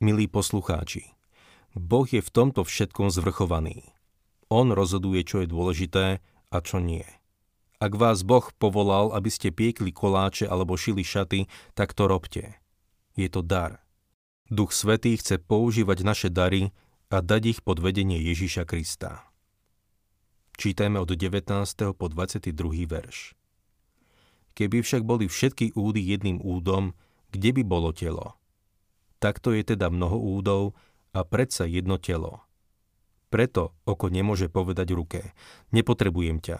Milí 0.00 0.28
poslucháči, 0.28 1.12
Boh 1.78 2.06
je 2.06 2.18
v 2.18 2.30
tomto 2.30 2.66
všetkom 2.66 3.14
zvrchovaný. 3.14 3.86
On 4.50 4.74
rozhoduje, 4.74 5.22
čo 5.22 5.42
je 5.42 5.46
dôležité 5.46 6.06
a 6.50 6.56
čo 6.58 6.82
nie. 6.82 7.06
Ak 7.80 7.96
vás 7.96 8.26
Boh 8.26 8.44
povolal, 8.58 9.14
aby 9.14 9.30
ste 9.30 9.54
piekli 9.54 9.94
koláče 9.94 10.44
alebo 10.44 10.76
šili 10.76 11.06
šaty, 11.06 11.46
tak 11.72 11.94
to 11.94 12.10
robte. 12.10 12.58
Je 13.14 13.30
to 13.30 13.40
dar. 13.40 13.80
Duch 14.50 14.74
Svetý 14.74 15.14
chce 15.14 15.38
používať 15.38 16.02
naše 16.02 16.28
dary 16.28 16.74
a 17.08 17.22
dať 17.22 17.42
ich 17.56 17.60
pod 17.62 17.78
vedenie 17.78 18.18
Ježiša 18.18 18.66
Krista. 18.66 19.30
Čítajme 20.58 21.00
od 21.00 21.08
19. 21.08 21.48
po 21.96 22.06
22. 22.10 22.52
verš. 22.84 23.32
Keby 24.58 24.82
však 24.82 25.06
boli 25.06 25.30
všetky 25.30 25.72
údy 25.78 26.02
jedným 26.02 26.42
údom, 26.42 26.92
kde 27.30 27.54
by 27.56 27.62
bolo 27.64 27.94
telo? 27.94 28.36
Takto 29.22 29.56
je 29.56 29.64
teda 29.64 29.88
mnoho 29.88 30.18
údov 30.18 30.76
a 31.10 31.20
predsa 31.26 31.66
jedno 31.66 31.98
telo. 31.98 32.44
Preto 33.30 33.78
oko 33.86 34.10
nemôže 34.10 34.50
povedať 34.50 34.90
ruke, 34.90 35.20
nepotrebujem 35.70 36.42
ťa. 36.42 36.58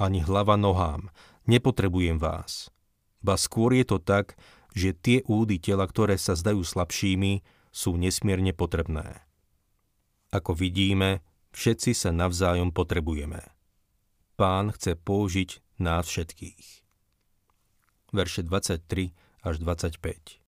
Ani 0.00 0.24
hlava 0.24 0.56
nohám, 0.56 1.12
nepotrebujem 1.44 2.16
vás. 2.16 2.72
Ba 3.20 3.36
skôr 3.36 3.76
je 3.76 3.84
to 3.84 4.00
tak, 4.00 4.40
že 4.72 4.96
tie 4.96 5.20
údy 5.28 5.60
tela, 5.60 5.84
ktoré 5.84 6.16
sa 6.16 6.32
zdajú 6.32 6.64
slabšími, 6.64 7.44
sú 7.68 8.00
nesmierne 8.00 8.56
potrebné. 8.56 9.28
Ako 10.32 10.56
vidíme, 10.56 11.20
všetci 11.52 11.92
sa 11.92 12.16
navzájom 12.16 12.72
potrebujeme. 12.72 13.44
Pán 14.40 14.72
chce 14.72 14.96
použiť 14.96 15.60
nás 15.84 16.08
všetkých. 16.08 16.66
Verše 18.16 18.40
23 18.40 19.12
až 19.44 19.54
25 19.60 20.39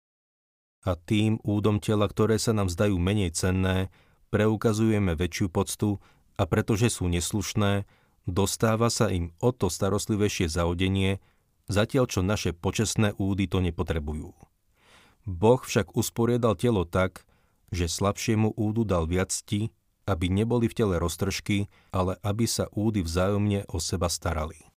A 0.83 0.99
tým 0.99 1.39
údom 1.47 1.79
tela, 1.79 2.11
ktoré 2.11 2.43
sa 2.43 2.51
nám 2.51 2.67
zdajú 2.67 2.99
menej 2.99 3.31
cenné, 3.35 3.95
preukazujeme 4.35 5.15
väčšiu 5.15 5.47
poctu 5.47 6.03
a 6.35 6.43
pretože 6.49 6.91
sú 6.91 7.07
neslušné, 7.07 7.87
dostáva 8.27 8.91
sa 8.91 9.07
im 9.07 9.31
o 9.39 9.55
to 9.55 9.71
starostlivejšie 9.71 10.51
zaodenie, 10.51 11.23
zatiaľ 11.71 12.11
čo 12.11 12.21
naše 12.27 12.51
počestné 12.51 13.15
údy 13.15 13.47
to 13.47 13.63
nepotrebujú. 13.63 14.35
Boh 15.23 15.61
však 15.63 15.95
usporiadal 15.95 16.59
telo 16.59 16.83
tak, 16.83 17.23
že 17.71 17.87
slabšiemu 17.87 18.59
údu 18.59 18.83
dal 18.83 19.07
viac 19.07 19.31
cti, 19.31 19.71
aby 20.03 20.27
neboli 20.27 20.67
v 20.67 20.75
tele 20.75 20.99
roztržky, 20.99 21.71
ale 21.95 22.19
aby 22.27 22.43
sa 22.51 22.67
údy 22.75 23.07
vzájomne 23.07 23.71
o 23.71 23.79
seba 23.79 24.11
starali. 24.11 24.72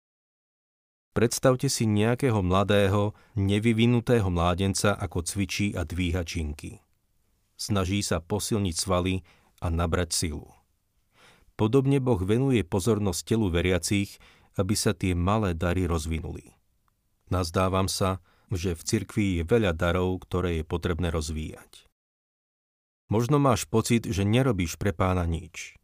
Predstavte 1.13 1.69
si 1.69 1.85
nejakého 1.85 2.41
mladého, 2.41 3.13
nevyvinutého 3.37 4.33
mládenca, 4.33 4.97
ako 4.97 5.21
cvičí 5.21 5.77
a 5.77 5.85
dvíha 5.85 6.25
činky. 6.25 6.81
Snaží 7.53 8.01
sa 8.01 8.17
posilniť 8.17 8.75
svaly 8.75 9.21
a 9.61 9.69
nabrať 9.69 10.09
silu. 10.17 10.49
Podobne 11.53 12.01
Boh 12.01 12.17
venuje 12.17 12.65
pozornosť 12.65 13.29
telu 13.29 13.53
veriacich, 13.53 14.17
aby 14.57 14.73
sa 14.73 14.97
tie 14.97 15.13
malé 15.13 15.53
dary 15.53 15.85
rozvinuli. 15.85 16.57
Nazdávam 17.29 17.85
sa, 17.85 18.17
že 18.49 18.73
v 18.73 18.81
cirkvi 18.81 19.25
je 19.37 19.43
veľa 19.45 19.77
darov, 19.77 20.17
ktoré 20.25 20.61
je 20.61 20.65
potrebné 20.65 21.13
rozvíjať. 21.13 21.85
Možno 23.13 23.37
máš 23.37 23.69
pocit, 23.69 24.09
že 24.09 24.25
nerobíš 24.25 24.81
pre 24.81 24.97
pána 24.97 25.29
nič. 25.29 25.77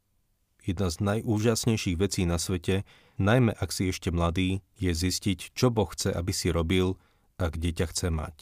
Jedna 0.63 0.91
z 0.91 0.97
najúžasnejších 0.99 1.97
vecí 1.97 2.27
na 2.27 2.35
svete, 2.35 2.83
najmä 3.15 3.55
ak 3.55 3.71
si 3.71 3.89
ešte 3.89 4.11
mladý, 4.11 4.59
je 4.75 4.91
zistiť, 4.91 5.55
čo 5.55 5.71
Boh 5.71 5.87
chce, 5.87 6.11
aby 6.11 6.31
si 6.35 6.51
robil 6.51 6.99
a 7.39 7.47
kde 7.47 7.71
ťa 7.71 7.85
chce 7.95 8.07
mať. 8.11 8.37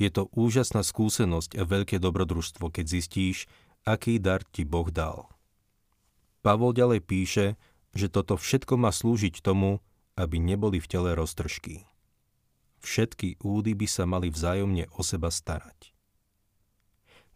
Je 0.00 0.08
to 0.08 0.28
úžasná 0.32 0.80
skúsenosť 0.80 1.60
a 1.60 1.68
veľké 1.68 2.00
dobrodružstvo, 2.00 2.72
keď 2.72 2.84
zistíš, 2.88 3.48
aký 3.84 4.20
dar 4.20 4.44
ti 4.44 4.64
Boh 4.64 4.88
dal. 4.88 5.28
Pavol 6.40 6.72
ďalej 6.72 7.00
píše, 7.04 7.46
že 7.92 8.08
toto 8.08 8.40
všetko 8.40 8.80
má 8.80 8.92
slúžiť 8.92 9.44
tomu, 9.44 9.84
aby 10.16 10.40
neboli 10.40 10.80
v 10.80 10.88
tele 10.88 11.12
roztržky. 11.12 11.84
Všetky 12.80 13.44
údy 13.44 13.76
by 13.76 13.86
sa 13.88 14.08
mali 14.08 14.32
vzájomne 14.32 14.88
o 14.96 15.04
seba 15.04 15.28
starať. 15.28 15.92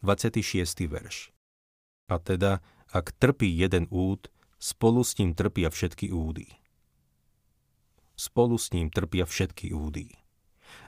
26. 0.01 0.89
verš 0.89 1.33
A 2.09 2.17
teda, 2.21 2.65
ak 2.95 3.11
trpí 3.19 3.51
jeden 3.51 3.91
úd, 3.91 4.31
spolu 4.63 5.03
s 5.03 5.19
ním 5.19 5.35
trpia 5.35 5.75
všetky 5.75 6.15
údy. 6.15 6.47
Spolu 8.15 8.55
s 8.55 8.71
ním 8.71 8.95
trpia 8.95 9.27
všetky 9.27 9.75
údy. 9.75 10.15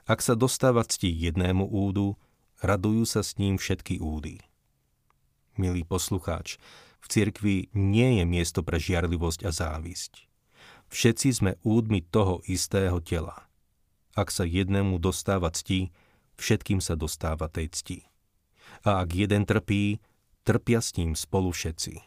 Ak 0.06 0.22
sa 0.22 0.38
dostáva 0.38 0.86
cti 0.86 1.10
jednému 1.10 1.66
údu, 1.66 2.14
radujú 2.62 3.02
sa 3.02 3.26
s 3.26 3.34
ním 3.42 3.58
všetky 3.58 3.98
údy 3.98 4.38
milý 5.58 5.82
poslucháč, 5.84 6.60
v 7.00 7.06
cirkvi 7.08 7.56
nie 7.72 8.20
je 8.20 8.24
miesto 8.28 8.60
pre 8.62 8.80
žiarlivosť 8.80 9.40
a 9.44 9.50
závisť. 9.52 10.28
Všetci 10.86 11.28
sme 11.34 11.52
údmi 11.66 12.04
toho 12.06 12.40
istého 12.46 13.02
tela. 13.02 13.50
Ak 14.14 14.30
sa 14.30 14.46
jednému 14.46 15.02
dostáva 15.02 15.50
cti, 15.50 15.90
všetkým 16.38 16.80
sa 16.80 16.94
dostáva 16.94 17.50
tej 17.50 17.74
cti. 17.74 17.98
A 18.86 19.02
ak 19.02 19.12
jeden 19.12 19.44
trpí, 19.44 19.98
trpia 20.46 20.78
s 20.78 20.94
ním 20.94 21.18
spolu 21.18 21.50
všetci. 21.50 22.06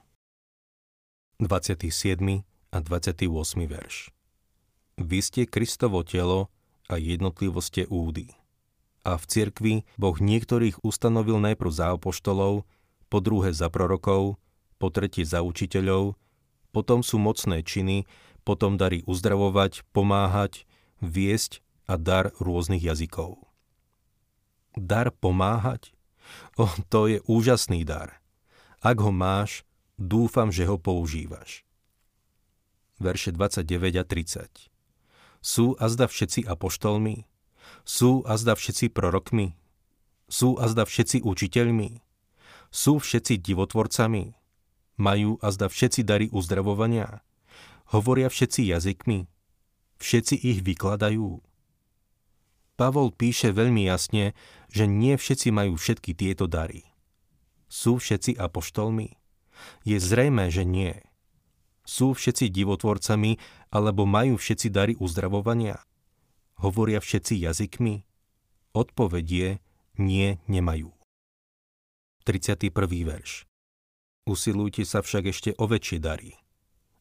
27. 1.44 2.48
a 2.72 2.78
28. 2.80 3.28
verš 3.68 4.16
Vy 4.96 5.20
ste 5.20 5.44
Kristovo 5.44 6.08
telo 6.08 6.48
a 6.88 6.96
jednotlivo 6.96 7.60
ste 7.60 7.84
údy. 7.92 8.32
A 9.04 9.20
v 9.20 9.24
cirkvi 9.28 9.76
Boh 10.00 10.16
niektorých 10.16 10.80
ustanovil 10.88 11.44
najprv 11.44 11.72
za 11.72 11.92
apoštolov, 12.00 12.64
po 13.12 13.20
druhé 13.20 13.52
za 13.52 13.68
prorokov, 13.68 14.40
po 14.80 14.88
tretie 14.88 15.28
za 15.28 15.44
učiteľov, 15.44 16.16
potom 16.72 17.04
sú 17.04 17.20
mocné 17.20 17.60
činy, 17.60 18.08
potom 18.48 18.80
dary 18.80 19.04
uzdravovať, 19.04 19.84
pomáhať, 19.92 20.64
viesť 21.04 21.60
a 21.92 22.00
dar 22.00 22.32
rôznych 22.40 22.88
jazykov. 22.88 23.36
Dar 24.80 25.12
pomáhať? 25.12 25.92
O, 26.56 26.72
to 26.88 27.12
je 27.12 27.20
úžasný 27.28 27.84
dar. 27.84 28.19
Ak 28.80 29.04
ho 29.04 29.12
máš, 29.12 29.68
dúfam, 30.00 30.56
že 30.56 30.64
ho 30.64 30.80
používaš. 30.80 31.68
Verše 33.00 33.36
29 33.36 34.00
a 34.00 34.04
30 34.08 34.72
Sú 35.44 35.76
azda 35.80 36.08
všetci 36.08 36.48
apoštolmi? 36.48 37.28
Sú 37.84 38.24
azda 38.24 38.56
všetci 38.56 38.92
prorokmi? 38.92 39.56
Sú 40.32 40.56
azda 40.60 40.88
všetci 40.88 41.28
učiteľmi? 41.28 42.00
Sú 42.72 43.04
všetci 43.04 43.42
divotvorcami? 43.44 44.38
Majú 45.00 45.40
a 45.40 45.48
zda 45.52 45.72
všetci 45.72 46.04
dary 46.04 46.28
uzdravovania? 46.32 47.24
Hovoria 47.96 48.28
všetci 48.28 48.70
jazykmi? 48.70 49.26
Všetci 50.00 50.36
ich 50.40 50.60
vykladajú? 50.64 51.42
Pavol 52.80 53.12
píše 53.12 53.52
veľmi 53.52 53.92
jasne, 53.92 54.32
že 54.72 54.88
nie 54.88 55.20
všetci 55.20 55.52
majú 55.52 55.76
všetky 55.76 56.16
tieto 56.16 56.48
dary. 56.48 56.89
Sú 57.70 58.02
všetci 58.02 58.36
apoštolmi? 58.36 59.16
Je 59.86 59.98
zrejme, 60.02 60.50
že 60.50 60.66
nie. 60.66 60.98
Sú 61.86 62.18
všetci 62.18 62.50
divotvorcami, 62.50 63.38
alebo 63.70 64.10
majú 64.10 64.42
všetci 64.42 64.68
dary 64.74 64.94
uzdravovania? 64.98 65.78
Hovoria 66.60 66.98
všetci 66.98 67.46
jazykmi? 67.46 68.04
Odpovedie 68.74 69.62
nie 70.02 70.42
nemajú. 70.50 70.94
31. 72.26 72.74
verš. 73.06 73.46
Usilujte 74.30 74.86
sa 74.86 75.02
však 75.02 75.34
ešte 75.34 75.50
o 75.58 75.66
väčšie 75.66 75.98
dary. 75.98 76.38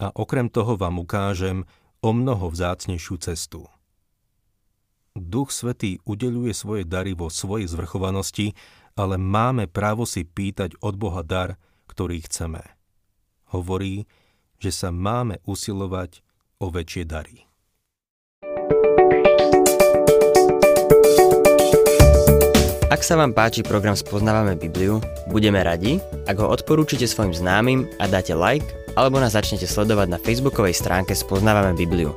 A 0.00 0.08
okrem 0.14 0.48
toho 0.48 0.78
vám 0.78 1.02
ukážem 1.02 1.68
o 2.00 2.10
mnoho 2.14 2.48
vzácnejšiu 2.48 3.20
cestu. 3.20 3.68
Duch 5.22 5.50
Svetý 5.50 5.98
udeluje 6.06 6.54
svoje 6.54 6.86
dary 6.86 7.14
vo 7.14 7.30
svojej 7.30 7.66
zvrchovanosti, 7.66 8.54
ale 8.98 9.14
máme 9.18 9.70
právo 9.70 10.06
si 10.06 10.26
pýtať 10.26 10.78
od 10.82 10.98
Boha 10.98 11.22
dar, 11.22 11.54
ktorý 11.86 12.22
chceme. 12.26 12.62
Hovorí, 13.54 14.06
že 14.58 14.74
sa 14.74 14.90
máme 14.90 15.38
usilovať 15.46 16.22
o 16.58 16.70
väčšie 16.74 17.04
dary. 17.06 17.48
Ak 22.88 23.04
sa 23.04 23.20
vám 23.20 23.36
páči 23.36 23.60
program 23.62 23.94
Spoznávame 23.94 24.56
Bibliu, 24.56 24.98
budeme 25.28 25.60
radi, 25.60 26.00
ak 26.24 26.40
ho 26.40 26.48
odporúčite 26.48 27.04
svojim 27.04 27.36
známym 27.36 27.84
a 28.00 28.08
dáte 28.08 28.32
like, 28.32 28.66
alebo 28.96 29.22
nás 29.22 29.36
začnete 29.38 29.68
sledovať 29.68 30.08
na 30.10 30.18
facebookovej 30.18 30.74
stránke 30.74 31.14
Spoznávame 31.14 31.76
Bibliu. 31.76 32.16